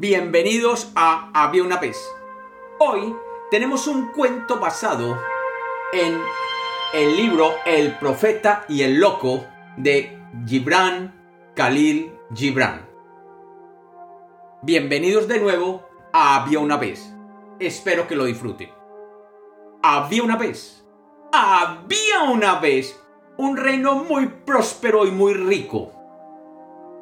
Bienvenidos 0.00 0.92
a 0.94 1.28
Había 1.34 1.64
una 1.64 1.78
vez. 1.78 1.98
Hoy 2.78 3.16
tenemos 3.50 3.88
un 3.88 4.12
cuento 4.12 4.60
basado 4.60 5.18
en 5.92 6.20
el 6.94 7.16
libro 7.16 7.50
El 7.66 7.98
profeta 7.98 8.64
y 8.68 8.82
el 8.82 9.00
loco 9.00 9.44
de 9.76 10.16
Gibran 10.46 11.52
Khalil 11.56 12.12
Gibran. 12.32 12.88
Bienvenidos 14.62 15.26
de 15.26 15.40
nuevo 15.40 15.82
a 16.12 16.44
Había 16.44 16.60
una 16.60 16.76
vez. 16.76 17.12
Espero 17.58 18.06
que 18.06 18.14
lo 18.14 18.26
disfruten. 18.26 18.70
Había 19.82 20.22
una 20.22 20.36
vez. 20.36 20.86
Había 21.32 22.22
una 22.30 22.60
vez 22.60 23.02
un 23.36 23.56
reino 23.56 23.96
muy 23.96 24.28
próspero 24.28 25.08
y 25.08 25.10
muy 25.10 25.34
rico. 25.34 25.90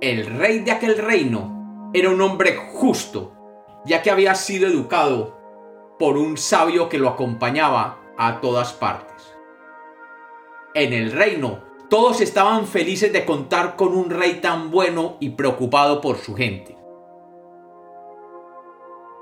El 0.00 0.26
rey 0.26 0.60
de 0.60 0.70
aquel 0.70 0.96
reino 0.96 1.63
era 1.94 2.10
un 2.10 2.20
hombre 2.20 2.56
justo, 2.72 3.32
ya 3.84 4.02
que 4.02 4.10
había 4.10 4.34
sido 4.34 4.66
educado 4.66 5.38
por 5.96 6.16
un 6.16 6.36
sabio 6.36 6.88
que 6.88 6.98
lo 6.98 7.08
acompañaba 7.08 8.00
a 8.18 8.40
todas 8.40 8.72
partes. 8.72 9.32
En 10.74 10.92
el 10.92 11.12
reino, 11.12 11.60
todos 11.88 12.20
estaban 12.20 12.66
felices 12.66 13.12
de 13.12 13.24
contar 13.24 13.76
con 13.76 13.96
un 13.96 14.10
rey 14.10 14.40
tan 14.40 14.72
bueno 14.72 15.16
y 15.20 15.30
preocupado 15.30 16.00
por 16.00 16.16
su 16.16 16.34
gente. 16.34 16.76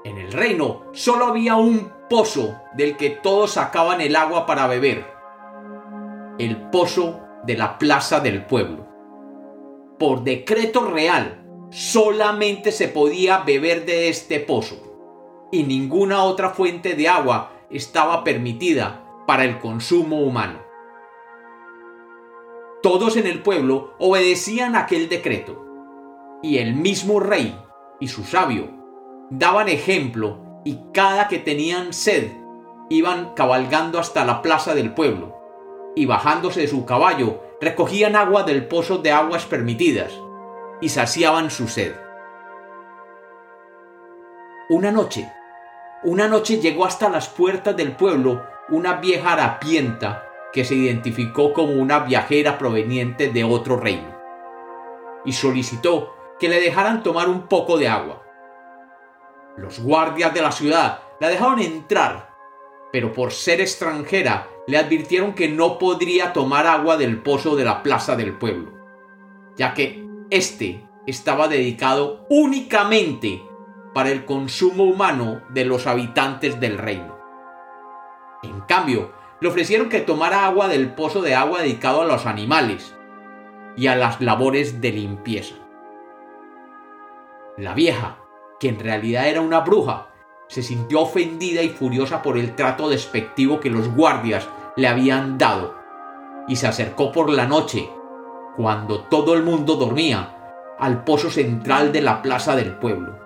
En 0.04 0.16
el 0.16 0.32
reino 0.32 0.84
solo 0.92 1.26
había 1.26 1.56
un 1.56 1.92
pozo 2.08 2.58
del 2.74 2.96
que 2.96 3.10
todos 3.10 3.52
sacaban 3.52 4.00
el 4.00 4.16
agua 4.16 4.46
para 4.46 4.66
beber. 4.66 5.04
El 6.38 6.70
pozo 6.70 7.20
de 7.44 7.54
la 7.58 7.78
plaza 7.78 8.20
del 8.20 8.46
pueblo. 8.46 8.88
Por 9.98 10.24
decreto 10.24 10.86
real, 10.86 11.41
solamente 11.72 12.70
se 12.70 12.86
podía 12.86 13.38
beber 13.38 13.86
de 13.86 14.10
este 14.10 14.40
pozo 14.40 14.76
y 15.50 15.62
ninguna 15.62 16.22
otra 16.22 16.50
fuente 16.50 16.94
de 16.94 17.08
agua 17.08 17.52
estaba 17.70 18.24
permitida 18.24 19.02
para 19.26 19.44
el 19.44 19.58
consumo 19.58 20.20
humano. 20.20 20.58
Todos 22.82 23.16
en 23.16 23.26
el 23.26 23.42
pueblo 23.42 23.94
obedecían 23.98 24.76
aquel 24.76 25.08
decreto 25.08 25.64
y 26.42 26.58
el 26.58 26.74
mismo 26.74 27.20
rey 27.20 27.58
y 28.00 28.08
su 28.08 28.24
sabio 28.24 28.68
daban 29.30 29.68
ejemplo 29.68 30.60
y 30.66 30.78
cada 30.92 31.26
que 31.26 31.38
tenían 31.38 31.94
sed 31.94 32.32
iban 32.90 33.32
cabalgando 33.34 33.98
hasta 33.98 34.26
la 34.26 34.42
plaza 34.42 34.74
del 34.74 34.92
pueblo 34.92 35.38
y 35.96 36.04
bajándose 36.04 36.60
de 36.60 36.68
su 36.68 36.84
caballo 36.84 37.40
recogían 37.62 38.14
agua 38.14 38.42
del 38.42 38.66
pozo 38.66 38.98
de 38.98 39.12
aguas 39.12 39.46
permitidas 39.46 40.12
y 40.82 40.90
saciaban 40.90 41.50
su 41.50 41.68
sed. 41.68 41.94
Una 44.68 44.90
noche, 44.90 45.32
una 46.02 46.28
noche 46.28 46.58
llegó 46.58 46.84
hasta 46.84 47.08
las 47.08 47.28
puertas 47.28 47.76
del 47.76 47.92
pueblo 47.92 48.44
una 48.68 48.94
vieja 48.94 49.32
harapienta 49.32 50.28
que 50.52 50.64
se 50.64 50.74
identificó 50.74 51.52
como 51.52 51.72
una 51.74 52.00
viajera 52.00 52.58
proveniente 52.58 53.28
de 53.30 53.44
otro 53.44 53.76
reino 53.76 54.18
y 55.24 55.32
solicitó 55.32 56.16
que 56.40 56.48
le 56.48 56.60
dejaran 56.60 57.04
tomar 57.04 57.28
un 57.28 57.46
poco 57.46 57.78
de 57.78 57.88
agua. 57.88 58.24
Los 59.56 59.78
guardias 59.78 60.34
de 60.34 60.42
la 60.42 60.50
ciudad 60.50 61.00
la 61.20 61.28
dejaron 61.28 61.60
entrar, 61.60 62.34
pero 62.90 63.12
por 63.12 63.30
ser 63.30 63.60
extranjera 63.60 64.48
le 64.66 64.78
advirtieron 64.78 65.34
que 65.34 65.48
no 65.48 65.78
podría 65.78 66.32
tomar 66.32 66.66
agua 66.66 66.96
del 66.96 67.22
pozo 67.22 67.54
de 67.54 67.64
la 67.64 67.84
plaza 67.84 68.16
del 68.16 68.36
pueblo, 68.36 68.72
ya 69.56 69.74
que 69.74 70.01
este 70.32 70.88
estaba 71.06 71.46
dedicado 71.46 72.24
únicamente 72.30 73.42
para 73.92 74.10
el 74.10 74.24
consumo 74.24 74.84
humano 74.84 75.42
de 75.50 75.66
los 75.66 75.86
habitantes 75.86 76.58
del 76.58 76.78
reino. 76.78 77.18
En 78.42 78.62
cambio, 78.62 79.12
le 79.40 79.48
ofrecieron 79.48 79.90
que 79.90 80.00
tomara 80.00 80.46
agua 80.46 80.68
del 80.68 80.94
pozo 80.94 81.20
de 81.20 81.34
agua 81.34 81.60
dedicado 81.60 82.00
a 82.00 82.06
los 82.06 82.24
animales 82.24 82.94
y 83.76 83.88
a 83.88 83.94
las 83.94 84.22
labores 84.22 84.80
de 84.80 84.92
limpieza. 84.92 85.56
La 87.58 87.74
vieja, 87.74 88.16
que 88.58 88.70
en 88.70 88.80
realidad 88.80 89.28
era 89.28 89.42
una 89.42 89.60
bruja, 89.60 90.08
se 90.48 90.62
sintió 90.62 91.02
ofendida 91.02 91.60
y 91.60 91.68
furiosa 91.68 92.22
por 92.22 92.38
el 92.38 92.56
trato 92.56 92.88
despectivo 92.88 93.60
que 93.60 93.68
los 93.68 93.94
guardias 93.94 94.48
le 94.76 94.88
habían 94.88 95.36
dado, 95.36 95.74
y 96.48 96.56
se 96.56 96.66
acercó 96.66 97.12
por 97.12 97.28
la 97.28 97.46
noche 97.46 97.90
cuando 98.56 99.00
todo 99.00 99.34
el 99.34 99.42
mundo 99.42 99.76
dormía, 99.76 100.74
al 100.78 101.04
pozo 101.04 101.30
central 101.30 101.92
de 101.92 102.02
la 102.02 102.22
plaza 102.22 102.56
del 102.56 102.74
pueblo, 102.74 103.18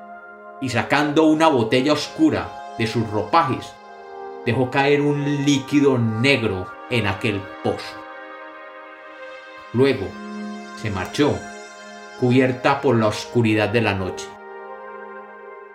y 0.61 0.69
sacando 0.69 1.25
una 1.25 1.49
botella 1.49 1.93
oscura 1.93 2.75
de 2.79 2.87
sus 2.87 3.09
ropajes, 3.11 3.73
dejó 4.45 4.71
caer 4.71 5.01
un 5.01 5.45
líquido 5.45 5.99
negro 5.99 6.67
en 6.91 7.07
aquel 7.07 7.41
pozo. 7.65 7.97
Luego 9.73 10.07
se 10.81 10.91
marchó, 10.91 11.37
cubierta 12.21 12.81
por 12.81 12.97
la 12.97 13.09
oscuridad 13.09 13.69
de 13.69 13.81
la 13.81 13.95
noche. 13.95 14.27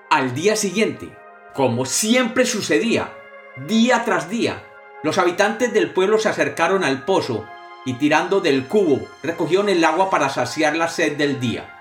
Al 0.09 0.33
día 0.33 0.56
siguiente, 0.56 1.16
como 1.53 1.85
siempre 1.85 2.45
sucedía, 2.45 3.13
día 3.68 4.03
tras 4.06 4.29
día, 4.29 4.63
los 5.03 5.18
habitantes 5.18 5.73
del 5.73 5.91
pueblo 5.91 6.18
se 6.19 6.29
acercaron 6.29 6.83
al 6.83 7.03
pozo 7.03 7.45
y 7.86 7.94
tirando 7.94 8.40
del 8.40 8.68
cubo 8.68 9.08
recogieron 9.24 9.69
el 9.69 9.84
agua 9.84 10.09
para 10.09 10.30
saciar 10.30 10.75
la 10.75 10.88
sed 10.88 11.18
del 11.18 11.40
día, 11.40 11.74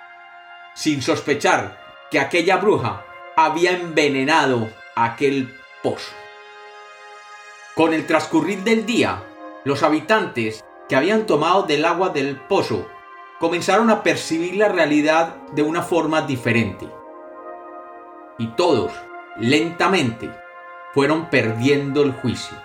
sin 0.75 1.03
sospechar 1.03 1.78
que 2.11 2.19
aquella 2.19 2.56
bruja 2.56 3.05
había 3.37 3.72
envenenado 3.72 4.69
aquel 4.94 5.55
pozo. 5.83 6.12
Con 7.75 7.94
el 7.94 8.06
transcurrir 8.06 8.62
del 8.65 8.84
día, 8.87 9.22
los 9.65 9.83
habitantes 9.83 10.65
que 10.88 10.97
habían 10.97 11.27
tomado 11.27 11.62
del 11.62 11.84
agua 11.84 12.09
del 12.09 12.37
pozo 12.37 12.88
comenzaron 13.38 13.91
a 13.91 14.03
percibir 14.03 14.56
la 14.56 14.69
realidad 14.69 15.37
de 15.53 15.62
una 15.62 15.82
forma 15.82 16.22
diferente. 16.22 16.88
Y 18.38 18.49
todos, 18.49 18.93
lentamente, 19.37 20.31
fueron 20.93 21.31
perdiendo 21.31 22.03
el 22.03 22.12
juicio. 22.12 22.56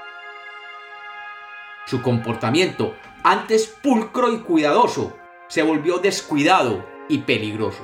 Su 1.86 2.02
comportamiento 2.02 2.96
antes 3.26 3.66
pulcro 3.66 4.32
y 4.32 4.42
cuidadoso, 4.42 5.18
se 5.48 5.64
volvió 5.64 5.98
descuidado 5.98 6.86
y 7.10 7.18
peligroso. 7.20 7.84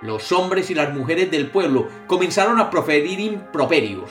Los 0.00 0.32
hombres 0.32 0.70
y 0.70 0.74
las 0.74 0.94
mujeres 0.94 1.30
del 1.30 1.50
pueblo 1.50 1.88
comenzaron 2.06 2.58
a 2.58 2.70
proferir 2.70 3.20
improperios, 3.20 4.10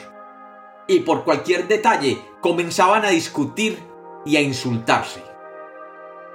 y 0.88 1.00
por 1.00 1.24
cualquier 1.24 1.68
detalle 1.68 2.22
comenzaban 2.42 3.06
a 3.06 3.10
discutir 3.10 3.80
y 4.24 4.38
a 4.38 4.42
insultarse. 4.42 5.24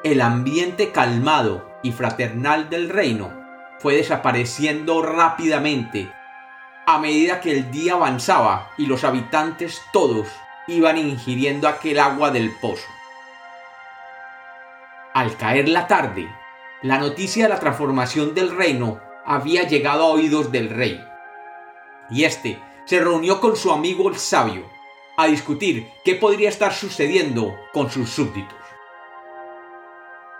El 0.03 0.23
ambiente 0.23 0.91
calmado 0.91 1.65
y 1.85 1.93
fraternal 1.93 2.69
del 2.69 2.89
reino 2.89 3.31
fue 3.79 3.95
desapareciendo 3.95 5.03
rápidamente 5.03 6.13
a 6.85 6.99
medida 6.99 7.41
que 7.41 7.53
el 7.53 7.71
día 7.71 7.93
avanzaba 7.93 8.73
y 8.77 8.87
los 8.87 9.05
habitantes 9.05 9.81
todos 9.93 10.27
iban 10.67 10.99
ingiriendo 10.99 11.69
aquel 11.69 12.01
agua 12.01 12.33
del 12.33 12.51
pozo. 12.61 12.89
Al 15.13 15.37
caer 15.37 15.69
la 15.69 15.89
tarde, 15.89 16.33
la 16.83 16.99
noticia 16.99 17.43
de 17.43 17.49
la 17.49 17.59
transformación 17.59 18.33
del 18.33 18.57
reino 18.57 19.01
había 19.27 19.65
llegado 19.65 20.05
a 20.05 20.11
oídos 20.11 20.53
del 20.53 20.71
rey. 20.71 21.05
Y 22.11 22.23
éste 22.23 22.63
se 22.85 23.01
reunió 23.01 23.41
con 23.41 23.57
su 23.57 23.73
amigo 23.73 24.09
el 24.09 24.15
sabio 24.15 24.71
a 25.17 25.27
discutir 25.27 25.89
qué 26.05 26.15
podría 26.15 26.49
estar 26.49 26.73
sucediendo 26.73 27.57
con 27.73 27.91
sus 27.91 28.09
súbditos. 28.09 28.57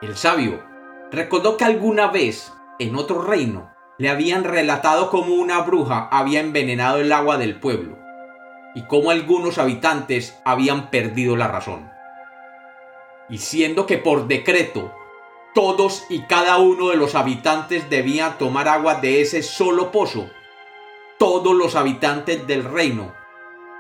El 0.03 0.17
sabio 0.17 0.63
recordó 1.11 1.57
que 1.57 1.65
alguna 1.65 2.07
vez, 2.07 2.53
en 2.79 2.95
otro 2.95 3.23
reino, 3.23 3.73
le 3.99 4.09
habían 4.09 4.45
relatado 4.45 5.11
cómo 5.11 5.35
una 5.35 5.63
bruja 5.63 6.09
había 6.13 6.39
envenenado 6.39 7.01
el 7.01 7.13
agua 7.13 7.39
del 7.39 7.59
pueblo 7.59 7.99
y 8.77 8.83
cómo 8.83 9.11
algunos 9.11 9.59
habitantes 9.59 10.41
habían 10.45 10.91
perdido 10.91 11.37
la 11.37 11.49
razón 11.49 11.91
y 13.31 13.39
siendo 13.39 13.87
que 13.87 13.99
por 13.99 14.27
decreto 14.27 14.95
todos 15.55 16.05
y 16.09 16.23
cada 16.23 16.59
uno 16.59 16.91
de 16.91 16.97
los 16.97 17.15
habitantes 17.15 17.91
debían 17.91 18.39
tomar 18.39 18.69
agua 18.69 18.97
de 18.97 19.21
ese 19.21 19.43
solo 19.43 19.91
pozo, 19.91 20.31
todos 21.19 21.55
los 21.55 21.75
habitantes 21.75 22.47
del 22.47 22.65
reino 22.65 23.13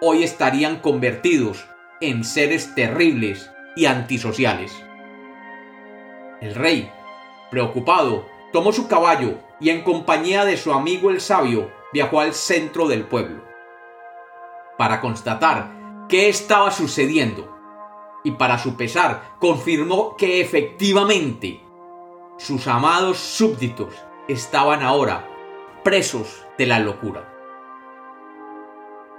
hoy 0.00 0.22
estarían 0.22 0.80
convertidos 0.80 1.66
en 2.00 2.24
seres 2.24 2.74
terribles 2.74 3.50
y 3.76 3.86
antisociales. 3.86 4.72
El 6.40 6.54
rey, 6.54 6.90
preocupado, 7.50 8.26
tomó 8.52 8.72
su 8.72 8.88
caballo 8.88 9.38
y 9.60 9.70
en 9.70 9.82
compañía 9.82 10.44
de 10.44 10.56
su 10.56 10.72
amigo 10.72 11.10
el 11.10 11.20
sabio 11.20 11.70
viajó 11.92 12.20
al 12.20 12.34
centro 12.34 12.88
del 12.88 13.04
pueblo 13.04 13.44
para 14.78 15.00
constatar 15.00 16.06
qué 16.08 16.28
estaba 16.28 16.70
sucediendo 16.70 17.59
y 18.22 18.32
para 18.32 18.58
su 18.58 18.76
pesar 18.76 19.36
confirmó 19.38 20.16
que 20.16 20.40
efectivamente 20.40 21.60
sus 22.38 22.66
amados 22.66 23.18
súbditos 23.18 23.94
estaban 24.28 24.82
ahora 24.82 25.28
presos 25.82 26.46
de 26.58 26.66
la 26.66 26.78
locura. 26.78 27.26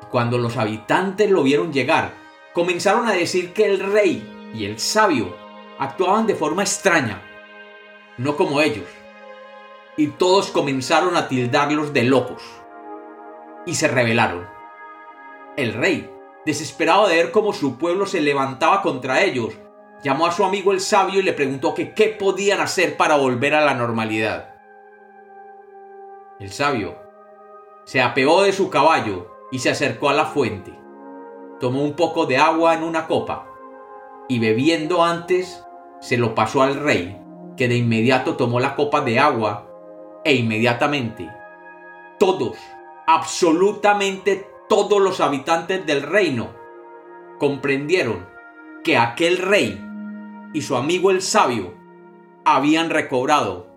Cuando 0.09 0.37
los 0.37 0.57
habitantes 0.57 1.29
lo 1.29 1.43
vieron 1.43 1.71
llegar, 1.71 2.13
comenzaron 2.53 3.07
a 3.07 3.13
decir 3.13 3.53
que 3.53 3.65
el 3.65 3.79
rey 3.79 4.51
y 4.53 4.65
el 4.65 4.79
sabio 4.79 5.35
actuaban 5.79 6.27
de 6.27 6.35
forma 6.35 6.63
extraña, 6.63 7.21
no 8.17 8.35
como 8.35 8.61
ellos, 8.61 8.87
y 9.97 10.07
todos 10.07 10.51
comenzaron 10.51 11.15
a 11.15 11.27
tildarlos 11.27 11.93
de 11.93 12.03
locos, 12.03 12.43
y 13.65 13.75
se 13.75 13.87
rebelaron. 13.87 14.47
El 15.57 15.73
rey, 15.73 16.09
desesperado 16.45 17.07
de 17.07 17.15
ver 17.15 17.31
cómo 17.31 17.53
su 17.53 17.77
pueblo 17.77 18.05
se 18.05 18.21
levantaba 18.21 18.81
contra 18.81 19.21
ellos, 19.21 19.53
llamó 20.03 20.25
a 20.25 20.31
su 20.31 20.43
amigo 20.43 20.71
el 20.71 20.79
sabio 20.79 21.19
y 21.19 21.23
le 21.23 21.33
preguntó 21.33 21.73
que 21.73 21.93
qué 21.93 22.07
podían 22.07 22.59
hacer 22.59 22.97
para 22.97 23.17
volver 23.17 23.53
a 23.53 23.65
la 23.65 23.73
normalidad. 23.73 24.55
El 26.39 26.51
sabio 26.51 26.95
se 27.85 28.01
apeó 28.01 28.41
de 28.41 28.53
su 28.53 28.69
caballo 28.69 29.31
y 29.51 29.59
se 29.59 29.69
acercó 29.69 30.09
a 30.09 30.13
la 30.13 30.25
fuente. 30.25 30.77
Tomó 31.59 31.83
un 31.83 31.93
poco 31.93 32.25
de 32.25 32.37
agua 32.37 32.73
en 32.73 32.83
una 32.83 33.07
copa 33.07 33.47
y 34.27 34.39
bebiendo 34.39 35.03
antes 35.03 35.63
se 35.99 36.17
lo 36.17 36.33
pasó 36.33 36.63
al 36.63 36.75
rey, 36.75 37.21
que 37.57 37.67
de 37.67 37.75
inmediato 37.75 38.35
tomó 38.35 38.59
la 38.59 38.75
copa 38.75 39.01
de 39.01 39.19
agua 39.19 39.67
e 40.23 40.33
inmediatamente 40.33 41.29
todos, 42.21 42.55
absolutamente 43.07 44.47
todos 44.71 45.01
los 45.01 45.19
habitantes 45.19 45.85
del 45.85 46.01
reino 46.01 46.55
comprendieron 47.39 48.25
que 48.85 48.97
aquel 48.97 49.37
rey 49.37 49.85
y 50.53 50.61
su 50.61 50.77
amigo 50.77 51.11
el 51.11 51.21
sabio 51.21 51.73
habían 52.45 52.89
recobrado 52.89 53.67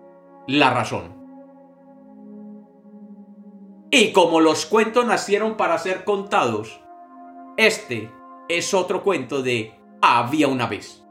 la 0.47 0.73
razón. 0.73 1.13
Y 3.91 4.13
como 4.13 4.39
los 4.39 4.65
cuentos 4.65 5.05
nacieron 5.05 5.57
para 5.57 5.77
ser 5.79 6.05
contados, 6.05 6.79
este 7.57 8.09
es 8.47 8.73
otro 8.73 9.03
cuento 9.03 9.41
de 9.41 9.77
Había 10.01 10.47
una 10.47 10.65
vez. 10.65 11.04